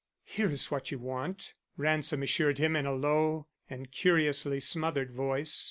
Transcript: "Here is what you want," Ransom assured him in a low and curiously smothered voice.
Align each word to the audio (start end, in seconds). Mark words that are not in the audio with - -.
"Here 0.25 0.49
is 0.49 0.71
what 0.71 0.89
you 0.89 0.97
want," 0.97 1.53
Ransom 1.77 2.23
assured 2.23 2.57
him 2.57 2.75
in 2.75 2.87
a 2.87 2.91
low 2.95 3.45
and 3.69 3.91
curiously 3.91 4.59
smothered 4.59 5.11
voice. 5.11 5.59